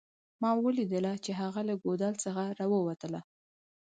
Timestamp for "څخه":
2.23-2.43